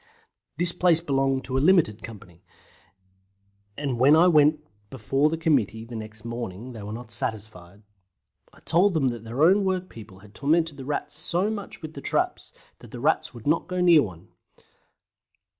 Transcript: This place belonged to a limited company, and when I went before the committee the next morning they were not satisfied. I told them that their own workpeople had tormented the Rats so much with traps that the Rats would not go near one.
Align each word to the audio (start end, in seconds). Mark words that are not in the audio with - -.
This 0.57 0.71
place 0.71 0.99
belonged 0.99 1.43
to 1.43 1.59
a 1.59 1.59
limited 1.59 2.01
company, 2.01 2.43
and 3.77 3.99
when 3.99 4.15
I 4.15 4.27
went 4.27 4.65
before 4.89 5.29
the 5.29 5.37
committee 5.37 5.85
the 5.85 5.95
next 5.95 6.25
morning 6.25 6.71
they 6.71 6.81
were 6.81 6.91
not 6.91 7.11
satisfied. 7.11 7.83
I 8.51 8.61
told 8.61 8.95
them 8.95 9.09
that 9.09 9.23
their 9.23 9.43
own 9.43 9.63
workpeople 9.63 10.21
had 10.21 10.33
tormented 10.33 10.77
the 10.77 10.85
Rats 10.85 11.13
so 11.15 11.51
much 11.51 11.83
with 11.83 11.93
traps 12.03 12.51
that 12.79 12.89
the 12.89 12.99
Rats 12.99 13.35
would 13.35 13.45
not 13.45 13.67
go 13.67 13.79
near 13.79 14.01
one. 14.01 14.29